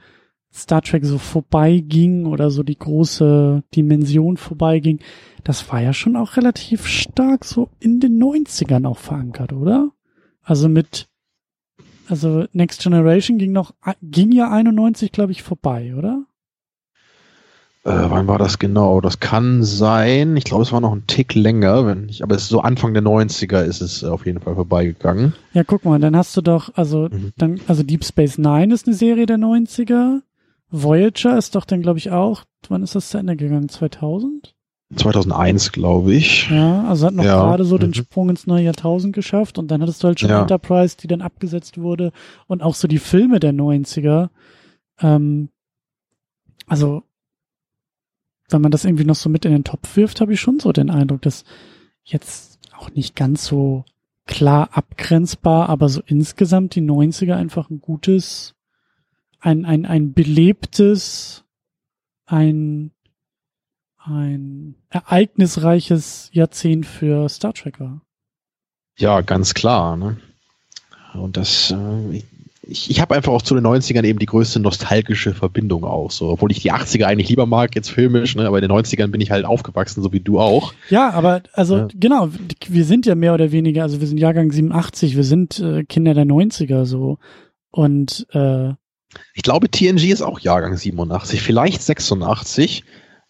Star 0.52 0.82
Trek 0.82 1.04
so 1.04 1.18
vorbeiging 1.18 2.26
oder 2.26 2.50
so 2.50 2.62
die 2.62 2.78
große 2.78 3.62
Dimension 3.74 4.36
vorbeiging, 4.36 5.00
das 5.44 5.70
war 5.70 5.80
ja 5.80 5.92
schon 5.92 6.16
auch 6.16 6.36
relativ 6.36 6.86
stark 6.86 7.44
so 7.44 7.68
in 7.80 8.00
den 8.00 8.22
90ern 8.22 8.86
auch 8.86 8.98
verankert, 8.98 9.52
oder? 9.52 9.90
Also 10.42 10.68
mit, 10.68 11.08
also 12.08 12.46
Next 12.52 12.82
Generation 12.82 13.38
ging 13.38 13.52
noch, 13.52 13.74
ging 14.02 14.32
ja 14.32 14.50
91, 14.50 15.12
glaube 15.12 15.32
ich, 15.32 15.42
vorbei, 15.42 15.94
oder? 15.96 16.24
Äh, 17.84 18.10
wann 18.10 18.26
war 18.26 18.38
das 18.38 18.58
genau? 18.58 19.00
Das 19.00 19.20
kann 19.20 19.62
sein. 19.62 20.36
Ich 20.36 20.44
glaube, 20.44 20.62
es 20.62 20.72
war 20.72 20.80
noch 20.80 20.92
ein 20.92 21.06
Tick 21.06 21.34
länger, 21.34 21.86
wenn 21.86 22.08
ich, 22.08 22.22
aber 22.22 22.34
es 22.34 22.42
ist 22.42 22.48
so 22.48 22.60
Anfang 22.60 22.92
der 22.92 23.02
90er 23.02 23.62
ist 23.62 23.80
es 23.80 24.04
auf 24.04 24.26
jeden 24.26 24.40
Fall 24.40 24.56
vorbeigegangen. 24.56 25.32
Ja, 25.54 25.64
guck 25.64 25.84
mal, 25.84 25.98
dann 25.98 26.16
hast 26.16 26.36
du 26.36 26.42
doch, 26.42 26.70
also, 26.74 27.08
mhm. 27.10 27.32
dann, 27.38 27.60
also 27.68 27.82
Deep 27.82 28.04
Space 28.04 28.36
Nine 28.36 28.74
ist 28.74 28.86
eine 28.86 28.96
Serie 28.96 29.26
der 29.26 29.38
90er. 29.38 30.20
Voyager 30.70 31.38
ist 31.38 31.54
doch 31.54 31.64
dann, 31.64 31.82
glaube 31.82 31.98
ich, 31.98 32.10
auch, 32.10 32.44
wann 32.68 32.82
ist 32.82 32.94
das 32.94 33.10
zu 33.10 33.18
Ende 33.18 33.36
gegangen? 33.36 33.68
2000? 33.68 34.54
2001, 34.96 35.72
glaube 35.72 36.14
ich. 36.14 36.48
Ja, 36.50 36.84
also 36.84 37.06
hat 37.06 37.14
noch 37.14 37.24
ja. 37.24 37.42
gerade 37.42 37.64
so 37.64 37.76
mhm. 37.76 37.80
den 37.80 37.94
Sprung 37.94 38.30
ins 38.30 38.46
neue 38.46 38.64
Jahrtausend 38.64 39.14
geschafft 39.14 39.58
und 39.58 39.70
dann 39.70 39.82
hattest 39.82 40.02
du 40.02 40.08
halt 40.08 40.20
schon 40.20 40.30
ja. 40.30 40.40
Enterprise, 40.40 40.96
die 40.96 41.06
dann 41.06 41.20
abgesetzt 41.20 41.78
wurde 41.78 42.12
und 42.46 42.62
auch 42.62 42.74
so 42.74 42.88
die 42.88 42.98
Filme 42.98 43.38
der 43.38 43.52
90er. 43.52 44.30
Ähm, 45.00 45.50
also, 46.66 47.02
wenn 48.48 48.62
man 48.62 48.70
das 48.70 48.86
irgendwie 48.86 49.04
noch 49.04 49.14
so 49.14 49.28
mit 49.28 49.44
in 49.44 49.52
den 49.52 49.64
Topf 49.64 49.94
wirft, 49.96 50.22
habe 50.22 50.32
ich 50.32 50.40
schon 50.40 50.58
so 50.58 50.72
den 50.72 50.90
Eindruck, 50.90 51.20
dass 51.20 51.44
jetzt 52.04 52.58
auch 52.78 52.90
nicht 52.90 53.14
ganz 53.14 53.44
so 53.44 53.84
klar 54.26 54.70
abgrenzbar, 54.72 55.68
aber 55.68 55.88
so 55.90 56.02
insgesamt 56.06 56.74
die 56.74 56.82
90er 56.82 57.34
einfach 57.34 57.68
ein 57.68 57.80
gutes 57.80 58.54
ein, 59.40 59.64
ein, 59.64 59.86
ein 59.86 60.12
belebtes, 60.12 61.44
ein, 62.26 62.90
ein 63.98 64.74
ereignisreiches 64.90 66.30
Jahrzehnt 66.32 66.86
für 66.86 67.28
Star 67.28 67.54
Trek 67.54 67.80
war. 67.80 68.02
Ja, 68.96 69.20
ganz 69.20 69.54
klar. 69.54 69.96
Ne? 69.96 70.18
Und 71.14 71.36
das, 71.36 71.70
äh, 71.70 72.22
ich, 72.62 72.90
ich 72.90 73.00
habe 73.00 73.14
einfach 73.14 73.32
auch 73.32 73.42
zu 73.42 73.54
den 73.54 73.66
90ern 73.66 74.04
eben 74.04 74.18
die 74.18 74.26
größte 74.26 74.60
nostalgische 74.60 75.34
Verbindung 75.34 75.84
auch. 75.84 76.10
So, 76.10 76.30
obwohl 76.30 76.50
ich 76.50 76.60
die 76.60 76.72
80er 76.72 77.04
eigentlich 77.04 77.28
lieber 77.28 77.46
mag, 77.46 77.74
jetzt 77.74 77.90
filmisch, 77.90 78.34
ne? 78.36 78.46
aber 78.46 78.58
in 78.58 78.68
den 78.68 78.76
90ern 78.76 79.08
bin 79.08 79.20
ich 79.20 79.30
halt 79.30 79.44
aufgewachsen, 79.44 80.02
so 80.02 80.12
wie 80.12 80.20
du 80.20 80.38
auch. 80.38 80.74
Ja, 80.90 81.10
aber 81.10 81.42
also 81.52 81.78
ja. 81.78 81.88
genau, 81.94 82.28
wir 82.68 82.84
sind 82.84 83.06
ja 83.06 83.14
mehr 83.14 83.34
oder 83.34 83.52
weniger, 83.52 83.84
also 83.84 84.00
wir 84.00 84.06
sind 84.06 84.18
Jahrgang 84.18 84.52
87, 84.52 85.16
wir 85.16 85.24
sind 85.24 85.58
äh, 85.60 85.84
Kinder 85.84 86.14
der 86.14 86.26
90er 86.26 86.84
so. 86.84 87.18
Und 87.70 88.26
äh, 88.32 88.72
ich 89.34 89.42
glaube, 89.42 89.70
TNG 89.70 90.10
ist 90.10 90.22
auch 90.22 90.40
Jahrgang 90.40 90.76
87, 90.76 91.40
vielleicht 91.42 91.82
86. 91.82 92.84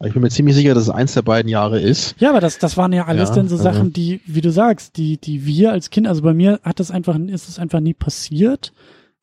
Ich 0.05 0.13
bin 0.13 0.23
mir 0.23 0.31
ziemlich 0.31 0.55
sicher, 0.55 0.75
dass 0.75 0.85
es 0.85 0.91
eins 0.91 1.15
der 1.15 1.23
beiden 1.23 1.49
Jahre 1.49 1.81
ist. 1.81 2.15
Ja, 2.21 2.31
aber 2.31 2.41
das, 2.41 2.59
das 2.59 2.77
waren 2.77 2.93
ja 2.93 3.07
alles 3.07 3.31
ja, 3.31 3.35
dann 3.37 3.49
so 3.49 3.57
ja. 3.57 3.63
Sachen, 3.63 3.93
die, 3.93 4.21
wie 4.27 4.41
du 4.41 4.53
sagst, 4.53 4.97
die, 4.97 5.19
die 5.19 5.45
wir 5.45 5.73
als 5.73 5.91
Kind, 5.91 6.07
also 6.07 6.23
bei 6.23 6.35
mir 6.35 6.61
hat 6.63 6.79
das 6.79 6.93
einfach, 6.93 7.19
ist 7.19 7.49
es 7.49 7.59
einfach 7.59 7.81
nie 7.81 7.95
passiert, 7.95 8.73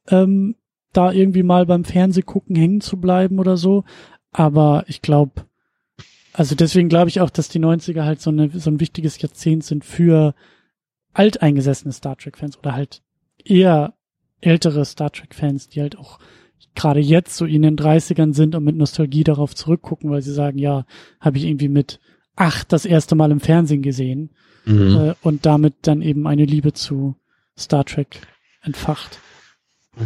ähm, 0.10 0.56
da 0.92 1.12
irgendwie 1.12 1.44
mal 1.44 1.66
beim 1.66 1.86
Fernsehgucken 1.86 2.56
hängen 2.56 2.82
zu 2.82 2.98
bleiben 2.98 3.40
oder 3.40 3.56
so. 3.56 3.86
Aber 4.32 4.84
ich 4.88 5.02
glaube, 5.02 5.46
also 6.34 6.56
deswegen 6.56 6.90
glaube 6.90 7.08
ich 7.10 7.22
auch, 7.22 7.30
dass 7.30 7.48
die 7.48 7.60
90er 7.60 8.04
halt 8.04 8.20
so, 8.20 8.30
eine, 8.30 8.50
so 8.50 8.70
ein 8.70 8.82
wichtiges 8.82 9.22
Jahrzehnt 9.22 9.64
sind 9.64 9.86
für 9.86 10.36
alteingesessene 11.14 11.94
Star 11.94 12.18
Trek-Fans 12.18 12.60
oder 12.60 12.74
halt 12.74 13.02
eher 13.46 13.94
ältere 14.42 14.84
Star 14.84 15.12
Trek-Fans, 15.12 15.70
die 15.70 15.80
halt 15.82 15.98
auch 15.98 16.20
gerade 16.76 17.00
jetzt 17.00 17.36
so 17.36 17.46
in 17.46 17.62
den 17.62 17.78
30ern 17.78 18.34
sind 18.34 18.56
und 18.56 18.64
mit 18.64 18.76
Nostalgie 18.76 19.24
darauf 19.24 19.56
zurückgucken, 19.56 20.10
weil 20.10 20.22
sie 20.22 20.34
sagen, 20.34 20.58
ja, 20.58 20.86
habe 21.20 21.38
ich 21.38 21.46
irgendwie 21.46 21.70
mit 21.70 22.00
acht 22.36 22.72
das 22.72 22.86
erste 22.86 23.16
Mal 23.16 23.32
im 23.32 23.40
Fernsehen 23.40 23.82
gesehen 23.82 24.32
mhm. 24.66 24.98
äh, 24.98 25.14
und 25.22 25.46
damit 25.46 25.76
dann 25.84 26.02
eben 26.02 26.28
eine 26.28 26.46
Liebe 26.46 26.74
zu 26.74 27.16
Star 27.58 27.86
Trek 27.86 28.20
entfacht. 28.62 29.20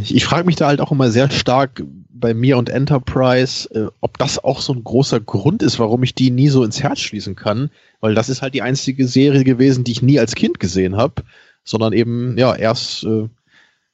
Ich, 0.02 0.16
ich 0.16 0.26
frage 0.26 0.46
mich 0.46 0.56
da 0.56 0.68
halt 0.68 0.82
auch 0.82 0.92
immer 0.92 1.10
sehr 1.10 1.32
stark 1.32 1.84
bei 2.10 2.34
mir 2.34 2.58
und 2.58 2.70
Enterprise, 2.70 3.68
äh, 3.74 3.88
ob 4.02 4.18
das 4.18 4.44
auch 4.44 4.62
so 4.62 4.74
ein 4.74 4.84
großer 4.84 5.20
Grund 5.20 5.64
ist, 5.64 5.80
warum 5.80 6.04
ich 6.04 6.14
die 6.14 6.30
nie 6.30 6.50
so 6.50 6.64
ins 6.64 6.84
Herz 6.84 7.00
schließen 7.00 7.36
kann, 7.36 7.72
weil 8.00 8.14
das 8.14 8.30
ist 8.30 8.42
halt 8.42 8.54
die 8.54 8.62
einzige 8.62 9.08
Serie 9.08 9.44
gewesen, 9.44 9.84
die 9.84 9.92
ich 9.94 10.02
nie 10.02 10.20
als 10.20 10.36
Kind 10.36 10.60
gesehen 10.60 10.96
habe, 10.96 11.24
sondern 11.64 11.94
eben 11.94 12.38
ja 12.38 12.56
erst 12.56 13.04
äh, 13.04 13.30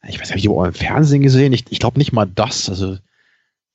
ich 0.07 0.19
weiß 0.19 0.29
nicht, 0.29 0.31
habe 0.31 0.39
ich 0.39 0.43
die 0.43 0.67
im 0.67 0.73
Fernsehen 0.73 1.21
gesehen? 1.21 1.53
Ich, 1.53 1.65
ich 1.69 1.79
glaube 1.79 1.97
nicht 1.97 2.13
mal 2.13 2.27
das. 2.33 2.69
Also, 2.69 2.97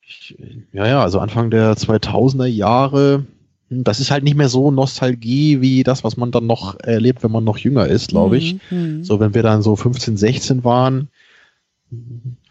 ich, 0.01 0.37
ja, 0.73 0.87
ja, 0.87 1.01
also 1.01 1.19
Anfang 1.19 1.51
der 1.51 1.75
2000er 1.75 2.45
Jahre, 2.45 3.25
hm, 3.69 3.83
das 3.83 3.99
ist 3.99 4.11
halt 4.11 4.23
nicht 4.23 4.37
mehr 4.37 4.49
so 4.49 4.71
Nostalgie 4.71 5.61
wie 5.61 5.83
das, 5.83 6.03
was 6.03 6.17
man 6.17 6.31
dann 6.31 6.47
noch 6.47 6.79
erlebt, 6.79 7.23
wenn 7.23 7.31
man 7.31 7.43
noch 7.43 7.57
jünger 7.57 7.87
ist, 7.87 8.09
glaube 8.09 8.37
ich. 8.37 8.57
Mhm. 8.69 9.03
So, 9.03 9.19
wenn 9.19 9.33
wir 9.33 9.43
dann 9.43 9.61
so 9.61 9.75
15, 9.75 10.17
16 10.17 10.63
waren, 10.63 11.09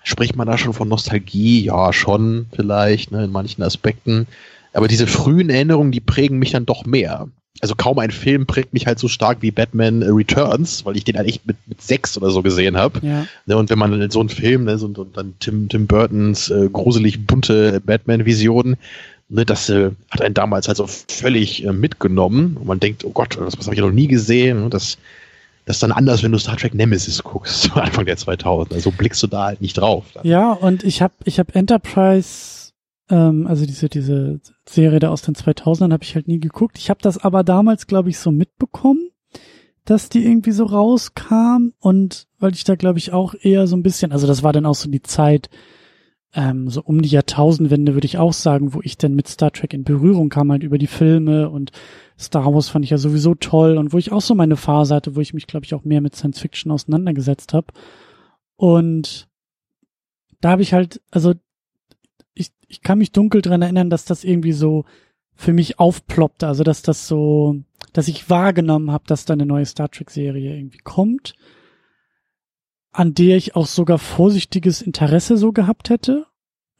spricht 0.02 0.37
man 0.37 0.46
da 0.46 0.58
schon 0.58 0.72
von 0.72 0.88
Nostalgie? 0.88 1.64
Ja, 1.64 1.92
schon 1.92 2.46
vielleicht, 2.52 3.12
ne, 3.12 3.25
in 3.25 3.32
manchen 3.32 3.62
Aspekten. 3.62 4.26
Aber 4.72 4.88
diese 4.88 5.06
frühen 5.06 5.50
Erinnerungen, 5.50 5.92
die 5.92 6.00
prägen 6.00 6.38
mich 6.38 6.52
dann 6.52 6.66
doch 6.66 6.87
mehr 6.87 7.28
also 7.61 7.75
kaum 7.75 7.99
ein 7.99 8.11
Film 8.11 8.47
prägt 8.47 8.73
mich 8.73 8.87
halt 8.87 8.99
so 8.99 9.09
stark 9.09 9.38
wie 9.40 9.50
Batman 9.50 10.02
Returns, 10.02 10.85
weil 10.85 10.97
ich 10.97 11.04
den 11.04 11.16
halt 11.16 11.28
echt 11.28 11.47
mit, 11.47 11.57
mit 11.66 11.83
sechs 11.83 12.16
oder 12.16 12.30
so 12.30 12.42
gesehen 12.42 12.76
habe. 12.76 13.04
Ja. 13.07 13.26
Ne, 13.47 13.57
und 13.57 13.71
wenn 13.71 13.78
man 13.78 14.11
so 14.11 14.21
einen 14.21 14.28
Film, 14.28 14.64
ne, 14.64 14.78
so, 14.78 14.87
und 14.87 15.16
dann 15.16 15.35
Tim, 15.40 15.69
Tim 15.69 15.87
Burtons 15.87 16.50
äh, 16.50 16.69
gruselig 16.73 17.26
bunte 17.26 17.80
Batman-Visionen, 17.80 18.76
ne, 19.28 19.45
das 19.45 19.69
äh, 19.69 19.90
hat 20.11 20.23
einen 20.23 20.35
damals 20.35 20.69
halt 20.69 20.78
so 20.78 20.87
völlig 20.87 21.64
äh, 21.64 21.73
mitgenommen. 21.73 22.57
Und 22.59 22.66
man 22.66 22.80
denkt, 22.80 23.04
oh 23.04 23.11
Gott, 23.11 23.37
das, 23.38 23.54
das 23.57 23.66
habe 23.66 23.75
ich 23.75 23.80
noch 23.80 23.90
nie 23.90 24.07
gesehen. 24.07 24.62
Und 24.62 24.73
das, 24.73 24.97
das 25.66 25.76
ist 25.76 25.83
dann 25.83 25.92
anders, 25.92 26.23
wenn 26.23 26.33
du 26.33 26.38
Star 26.38 26.57
Trek 26.57 26.75
Nemesis 26.75 27.23
guckst, 27.23 27.71
Anfang 27.76 28.07
der 28.07 28.16
2000. 28.16 28.73
Also 28.73 28.90
blickst 28.90 29.23
du 29.23 29.26
da 29.26 29.45
halt 29.47 29.61
nicht 29.61 29.76
drauf. 29.76 30.07
Dann. 30.14 30.26
Ja, 30.26 30.52
und 30.52 30.83
ich 30.83 31.02
habe 31.02 31.14
ich 31.25 31.38
hab 31.38 31.54
Enterprise 31.54 32.59
Ähm, 33.10 33.46
also 33.46 33.66
diese, 33.66 33.88
diese 33.88 34.40
Serie 34.66 35.00
da 35.00 35.10
aus 35.10 35.22
den 35.22 35.34
2000ern 35.34 35.92
habe 35.92 36.04
ich 36.04 36.14
halt 36.14 36.28
nie 36.28 36.40
geguckt. 36.40 36.78
Ich 36.78 36.88
habe 36.88 37.00
das 37.02 37.18
aber 37.18 37.44
damals, 37.44 37.86
glaube 37.86 38.08
ich, 38.08 38.18
so 38.18 38.30
mitbekommen, 38.30 39.10
dass 39.84 40.08
die 40.08 40.24
irgendwie 40.24 40.52
so 40.52 40.64
rauskam 40.64 41.72
und 41.80 42.28
weil 42.38 42.52
ich 42.52 42.64
da, 42.64 42.76
glaube 42.76 42.98
ich, 42.98 43.12
auch 43.12 43.34
eher 43.34 43.66
so 43.66 43.76
ein 43.76 43.82
bisschen, 43.82 44.12
also 44.12 44.26
das 44.26 44.42
war 44.42 44.52
dann 44.52 44.66
auch 44.66 44.74
so 44.74 44.88
die 44.88 45.02
Zeit, 45.02 45.50
ähm, 46.32 46.68
so 46.70 46.82
um 46.82 47.02
die 47.02 47.08
Jahrtausendwende 47.08 47.94
würde 47.94 48.06
ich 48.06 48.18
auch 48.18 48.32
sagen, 48.32 48.72
wo 48.72 48.80
ich 48.82 48.96
dann 48.96 49.14
mit 49.14 49.26
Star 49.26 49.50
Trek 49.50 49.74
in 49.74 49.82
Berührung 49.82 50.28
kam, 50.28 50.52
halt 50.52 50.62
über 50.62 50.78
die 50.78 50.86
Filme 50.86 51.50
und 51.50 51.72
Star 52.18 52.54
Wars 52.54 52.68
fand 52.68 52.84
ich 52.84 52.92
ja 52.92 52.98
sowieso 52.98 53.34
toll 53.34 53.78
und 53.78 53.92
wo 53.92 53.98
ich 53.98 54.12
auch 54.12 54.20
so 54.20 54.34
meine 54.34 54.56
Phase 54.56 54.94
hatte, 54.94 55.16
wo 55.16 55.20
ich 55.20 55.34
mich, 55.34 55.48
glaube 55.48 55.64
ich, 55.64 55.74
auch 55.74 55.84
mehr 55.84 56.00
mit 56.00 56.14
Science 56.14 56.38
Fiction 56.38 56.70
auseinandergesetzt 56.70 57.54
habe. 57.54 57.68
Und 58.56 59.28
da 60.40 60.50
habe 60.50 60.62
ich 60.62 60.72
halt, 60.72 61.00
also 61.10 61.34
ich, 62.34 62.50
ich 62.68 62.82
kann 62.82 62.99
mich 62.99 63.12
dunkel 63.12 63.42
dran 63.42 63.62
erinnern, 63.62 63.90
dass 63.90 64.04
das 64.04 64.25
irgendwie 64.25 64.52
so 64.52 64.84
für 65.34 65.52
mich 65.52 65.78
aufploppte, 65.78 66.46
also 66.46 66.64
dass 66.64 66.82
das 66.82 67.06
so, 67.06 67.56
dass 67.92 68.08
ich 68.08 68.28
wahrgenommen 68.28 68.90
habe, 68.90 69.04
dass 69.06 69.25
da 69.25 69.32
eine 69.32 69.46
neue 69.46 69.66
Star 69.66 69.90
Trek-Serie 69.90 70.54
irgendwie 70.56 70.78
kommt, 70.78 71.34
an 72.92 73.14
der 73.14 73.37
ich 73.37 73.56
auch 73.56 73.66
sogar 73.66 73.99
vorsichtiges 73.99 74.82
Interesse 74.82 75.37
so 75.37 75.52
gehabt 75.52 75.90
hätte, 75.90 76.26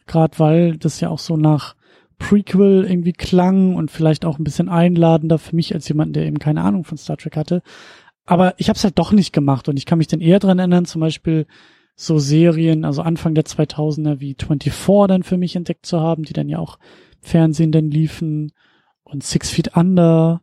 gerade 0.07 0.38
weil 0.38 0.76
das 0.76 1.00
ja 1.00 1.09
auch 1.09 1.19
so 1.19 1.37
nach 1.37 1.75
Prequel 2.19 2.85
irgendwie 2.87 3.14
klang 3.14 3.75
und 3.75 3.90
vielleicht 3.90 4.25
auch 4.26 4.38
ein 4.38 4.45
bisschen 4.45 4.69
einladender 4.69 5.38
für 5.38 5.57
mich 5.57 5.75
als 5.75 5.88
jemand, 5.88 6.14
der 6.14 6.26
eben 6.26 6.38
keine 6.38 6.62
Ahnung 6.62 6.85
von 6.85 6.99
Star 6.99 7.16
Trek 7.16 7.37
hatte. 7.37 7.62
Aber 8.26 8.54
ich 8.59 8.69
habe 8.69 8.76
es 8.76 8.85
halt 8.85 8.99
doch 8.99 9.12
nicht 9.12 9.33
gemacht 9.33 9.69
und 9.69 9.78
ich 9.78 9.87
kann 9.87 9.99
mich 9.99 10.07
dann 10.07 10.21
eher 10.21 10.38
dran 10.38 10.59
erinnern, 10.59 10.85
zum 10.85 11.00
Beispiel 11.00 11.47
so 12.00 12.19
Serien, 12.19 12.87
also 12.87 13.02
Anfang 13.02 13.35
der 13.35 13.45
2000er 13.45 14.21
wie 14.21 14.35
24 14.35 14.73
dann 15.07 15.23
für 15.23 15.37
mich 15.37 15.54
entdeckt 15.54 15.85
zu 15.85 16.00
haben, 16.00 16.23
die 16.23 16.33
dann 16.33 16.49
ja 16.49 16.59
auch 16.59 16.78
Fernsehen 17.21 17.73
dann 17.73 17.90
liefen 17.90 18.52
und 19.02 19.23
Six 19.23 19.50
Feet 19.50 19.76
Under, 19.76 20.40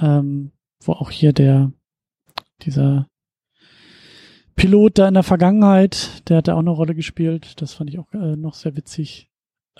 ähm, 0.00 0.50
wo 0.82 0.92
auch 0.94 1.12
hier 1.12 1.32
der, 1.32 1.70
dieser 2.62 3.06
Pilot 4.56 4.98
da 4.98 5.06
in 5.06 5.14
der 5.14 5.22
Vergangenheit, 5.22 6.28
der 6.28 6.38
hat 6.38 6.48
da 6.48 6.54
auch 6.54 6.58
eine 6.58 6.70
Rolle 6.70 6.96
gespielt. 6.96 7.62
Das 7.62 7.74
fand 7.74 7.88
ich 7.90 8.00
auch 8.00 8.12
äh, 8.12 8.34
noch 8.34 8.54
sehr 8.54 8.76
witzig. 8.76 9.30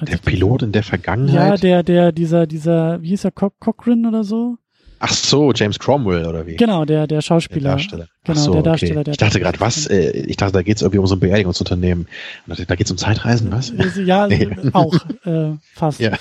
Der 0.01 0.19
Pilot 0.19 0.63
in 0.63 0.71
der 0.71 0.85
Vergangenheit? 0.85 1.35
Ja, 1.35 1.57
der, 1.57 1.83
der, 1.83 2.13
dieser, 2.13 2.47
dieser, 2.47 3.03
wie 3.03 3.09
hieß 3.09 3.25
er, 3.25 3.33
Co 3.33 3.51
Cochran 3.51 4.07
oder 4.07 4.23
so? 4.23 4.57
Ach 5.05 5.13
so, 5.13 5.53
James 5.53 5.81
Cromwell 5.81 6.27
oder 6.27 6.47
wie? 6.47 6.55
Genau, 6.55 6.85
der, 6.85 7.09
der 7.09 7.23
Schauspieler. 7.23 7.61
Der 7.61 7.73
Darsteller. 7.73 8.09
Genau, 8.23 8.41
so, 8.41 8.53
der 8.53 8.63
Darsteller. 8.63 9.01
Okay. 9.01 9.05
Der 9.05 9.13
ich 9.15 9.19
dachte 9.19 9.41
gerade, 9.41 9.59
was? 9.59 9.87
Äh, 9.87 10.11
ich 10.11 10.37
dachte, 10.37 10.53
da 10.53 10.63
geht 10.63 10.77
es 10.77 10.83
irgendwie 10.83 10.99
um 10.99 11.09
so 11.09 11.17
ein 11.17 11.19
Beerdigungsunternehmen. 11.19 12.07
Da 12.47 12.77
geht 12.77 12.87
es 12.87 12.91
um 12.93 12.99
Zeitreisen, 12.99 13.51
was? 13.51 13.73
Ja, 13.97 14.27
nee. 14.29 14.49
auch 14.73 14.95
äh, 15.25 15.57
fast. 15.75 15.99
Ja. 15.99 16.17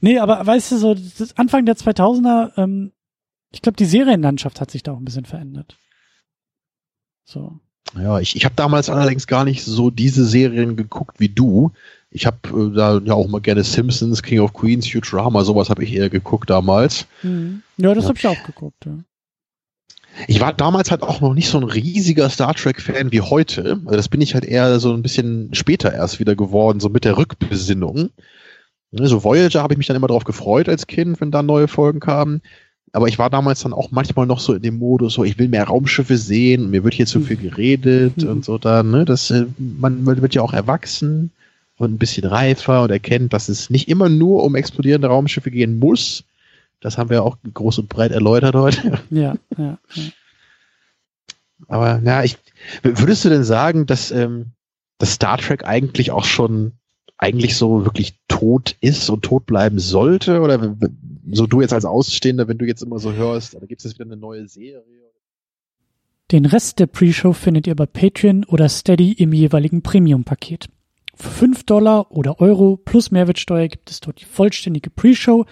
Nee, 0.00 0.18
aber 0.18 0.44
weißt 0.44 0.72
du, 0.72 0.78
so 0.78 0.96
Anfang 1.36 1.64
der 1.64 1.76
2000er, 1.76 2.58
ähm, 2.58 2.90
ich 3.52 3.62
glaube, 3.62 3.76
die 3.76 3.84
Serienlandschaft 3.84 4.60
hat 4.60 4.68
sich 4.68 4.82
da 4.82 4.92
auch 4.92 4.98
ein 4.98 5.04
bisschen 5.04 5.26
verändert. 5.26 5.78
So. 7.22 7.60
Ja, 7.96 8.18
ich, 8.18 8.34
ich 8.36 8.44
habe 8.44 8.54
damals 8.56 8.90
allerdings 8.90 9.26
gar 9.26 9.44
nicht 9.44 9.64
so 9.64 9.90
diese 9.90 10.24
Serien 10.24 10.76
geguckt 10.76 11.20
wie 11.20 11.28
du. 11.28 11.72
Ich 12.10 12.26
habe 12.26 12.38
äh, 12.48 12.74
da 12.74 12.98
ja 12.98 13.14
auch 13.14 13.28
mal 13.28 13.40
gerne 13.40 13.64
Simpsons, 13.64 14.22
King 14.22 14.40
of 14.40 14.52
Queens, 14.52 14.88
Futurama, 14.88 15.44
sowas 15.44 15.68
habe 15.68 15.84
ich 15.84 15.92
eher 15.92 16.10
geguckt 16.10 16.50
damals. 16.50 17.06
Mhm. 17.22 17.62
Ja, 17.76 17.94
das 17.94 18.06
habe 18.06 18.18
ich 18.18 18.26
auch 18.26 18.42
geguckt, 18.44 18.86
ja. 18.86 18.98
Ich 20.28 20.40
war 20.40 20.52
damals 20.52 20.92
halt 20.92 21.02
auch 21.02 21.20
noch 21.20 21.34
nicht 21.34 21.48
so 21.48 21.58
ein 21.58 21.64
riesiger 21.64 22.30
Star 22.30 22.54
Trek-Fan 22.54 23.10
wie 23.10 23.20
heute. 23.20 23.80
Also 23.84 23.96
das 23.96 24.08
bin 24.08 24.20
ich 24.20 24.34
halt 24.34 24.44
eher 24.44 24.78
so 24.78 24.92
ein 24.92 25.02
bisschen 25.02 25.52
später 25.54 25.92
erst 25.92 26.20
wieder 26.20 26.36
geworden, 26.36 26.78
so 26.78 26.88
mit 26.88 27.04
der 27.04 27.16
Rückbesinnung. 27.16 28.10
Ne, 28.92 29.08
so 29.08 29.24
Voyager 29.24 29.60
habe 29.60 29.74
ich 29.74 29.78
mich 29.78 29.88
dann 29.88 29.96
immer 29.96 30.06
darauf 30.06 30.22
gefreut 30.22 30.68
als 30.68 30.86
Kind, 30.86 31.20
wenn 31.20 31.32
da 31.32 31.42
neue 31.42 31.66
Folgen 31.66 31.98
kamen. 31.98 32.42
Aber 32.94 33.08
ich 33.08 33.18
war 33.18 33.28
damals 33.28 33.60
dann 33.60 33.72
auch 33.72 33.90
manchmal 33.90 34.24
noch 34.24 34.38
so 34.38 34.54
in 34.54 34.62
dem 34.62 34.78
Modus, 34.78 35.14
so 35.14 35.24
ich 35.24 35.36
will 35.36 35.48
mehr 35.48 35.64
Raumschiffe 35.64 36.16
sehen, 36.16 36.70
mir 36.70 36.84
wird 36.84 36.94
hier 36.94 37.06
zu 37.06 37.20
viel 37.20 37.36
geredet 37.36 38.22
mhm. 38.22 38.28
und 38.28 38.44
so 38.44 38.56
da, 38.56 38.84
ne? 38.84 39.04
Das, 39.04 39.32
äh, 39.32 39.46
man 39.58 40.06
wird 40.06 40.36
ja 40.36 40.42
auch 40.42 40.52
erwachsen 40.52 41.32
und 41.76 41.92
ein 41.92 41.98
bisschen 41.98 42.24
reifer 42.24 42.84
und 42.84 42.90
erkennt, 42.90 43.32
dass 43.32 43.48
es 43.48 43.68
nicht 43.68 43.88
immer 43.88 44.08
nur 44.08 44.44
um 44.44 44.54
explodierende 44.54 45.08
Raumschiffe 45.08 45.50
gehen 45.50 45.80
muss. 45.80 46.22
Das 46.78 46.96
haben 46.96 47.10
wir 47.10 47.24
auch 47.24 47.36
groß 47.52 47.80
und 47.80 47.88
breit 47.88 48.12
erläutert 48.12 48.54
heute. 48.54 49.00
Ja, 49.10 49.34
ja. 49.58 49.78
ja. 49.94 50.04
Aber 51.66 52.00
ja, 52.04 52.22
ich 52.22 52.36
würdest 52.84 53.24
du 53.24 53.28
denn 53.28 53.42
sagen, 53.42 53.86
dass, 53.86 54.12
ähm, 54.12 54.52
dass 54.98 55.14
Star 55.14 55.38
Trek 55.38 55.64
eigentlich 55.64 56.12
auch 56.12 56.24
schon 56.24 56.72
eigentlich 57.18 57.56
so 57.56 57.84
wirklich 57.84 58.14
tot 58.28 58.76
ist 58.80 59.08
und 59.10 59.22
tot 59.22 59.46
bleiben 59.46 59.80
sollte? 59.80 60.40
Oder 60.40 60.76
so 61.32 61.46
du 61.46 61.60
jetzt 61.60 61.72
als 61.72 61.84
Ausstehender, 61.84 62.48
wenn 62.48 62.58
du 62.58 62.66
jetzt 62.66 62.82
immer 62.82 62.98
so 62.98 63.12
hörst, 63.12 63.54
da 63.54 63.60
gibt 63.66 63.80
es 63.80 63.84
jetzt 63.84 63.98
wieder 63.98 64.10
eine 64.10 64.16
neue 64.16 64.46
Serie? 64.48 64.82
Den 66.30 66.46
Rest 66.46 66.78
der 66.78 66.86
Pre-Show 66.86 67.32
findet 67.32 67.66
ihr 67.66 67.76
bei 67.76 67.86
Patreon 67.86 68.44
oder 68.44 68.68
Steady 68.68 69.12
im 69.12 69.32
jeweiligen 69.32 69.82
Premium-Paket. 69.82 70.68
Für 71.14 71.30
5 71.30 71.64
Dollar 71.64 72.10
oder 72.10 72.40
Euro 72.40 72.76
plus 72.76 73.10
Mehrwertsteuer 73.10 73.68
gibt 73.68 73.90
es 73.90 74.00
dort 74.00 74.20
die 74.20 74.24
vollständige 74.24 74.90
Pre-Show, 74.90 75.44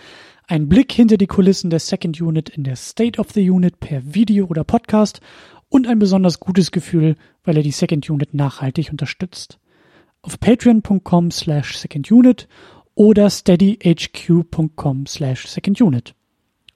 einen 0.49 0.69
Blick 0.69 0.93
hinter 0.93 1.17
die 1.17 1.27
Kulissen 1.27 1.71
der 1.71 1.79
Second 1.79 2.21
Unit 2.21 2.49
in 2.49 2.65
der 2.65 2.77
State 2.77 3.21
of 3.21 3.31
the 3.31 3.49
Unit 3.49 3.81
per 3.81 4.15
Video 4.15 4.47
oder 4.47 4.65
Podcast 4.65 5.21
und 5.69 5.87
ein 5.87 5.99
besonders 5.99 6.41
gutes 6.41 6.73
Gefühl, 6.73 7.17
weil 7.45 7.57
er 7.57 7.63
die 7.63 7.71
Second 7.71 8.09
Unit 8.11 8.35
nachhaltig 8.35 8.91
unterstützt. 8.91 9.59
Auf 10.21 10.39
patreon.com 10.39 11.31
slash 11.31 11.77
secondunit 11.77 12.49
oder 12.95 13.31
steadyhq.com 13.31 15.07
slash 15.07 15.47
secondunit. 15.47 16.15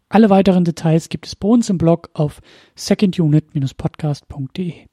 Alle 0.08 0.30
weiteren 0.30 0.64
Details 0.64 1.08
gibt 1.08 1.26
es 1.26 1.34
bei 1.34 1.48
uns 1.48 1.68
im 1.68 1.78
Blog 1.78 2.10
auf 2.14 2.40
secondunit-podcast.de. 2.76 4.86